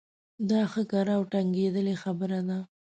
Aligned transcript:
دا 0.49 0.61
ښه 0.71 0.83
کره 0.91 1.13
او 1.17 1.23
ټنګېدلې 1.31 1.95
خبره 2.03 2.39
ده. 2.47 2.59